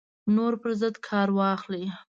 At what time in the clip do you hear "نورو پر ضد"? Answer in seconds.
0.35-0.95